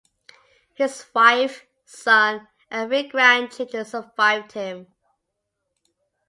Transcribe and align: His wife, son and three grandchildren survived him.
His 0.73 1.05
wife, 1.13 1.67
son 1.85 2.47
and 2.71 2.89
three 2.89 3.07
grandchildren 3.07 3.85
survived 3.85 4.53
him. 4.53 4.87